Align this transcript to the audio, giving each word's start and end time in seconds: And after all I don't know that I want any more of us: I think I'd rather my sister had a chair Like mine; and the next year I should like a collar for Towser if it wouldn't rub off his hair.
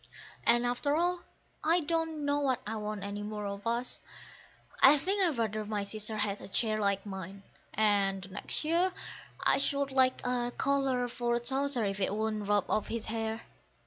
And 0.47 0.65
after 0.65 0.95
all 0.95 1.19
I 1.63 1.79
don't 1.81 2.25
know 2.25 2.47
that 2.47 2.61
I 2.65 2.75
want 2.77 3.03
any 3.03 3.21
more 3.21 3.45
of 3.45 3.67
us: 3.67 3.99
I 4.81 4.97
think 4.97 5.21
I'd 5.21 5.37
rather 5.37 5.63
my 5.63 5.83
sister 5.83 6.17
had 6.17 6.41
a 6.41 6.47
chair 6.47 6.79
Like 6.79 7.05
mine; 7.05 7.43
and 7.75 8.23
the 8.23 8.29
next 8.29 8.63
year 8.63 8.93
I 9.43 9.59
should 9.59 9.91
like 9.91 10.25
a 10.25 10.53
collar 10.57 11.07
for 11.07 11.37
Towser 11.37 11.85
if 11.85 11.99
it 11.99 12.15
wouldn't 12.15 12.47
rub 12.47 12.65
off 12.67 12.87
his 12.87 13.05
hair. 13.05 13.43